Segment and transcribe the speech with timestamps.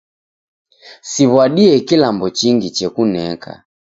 [1.09, 3.51] Siw'adie kilambo chingi chekuneka.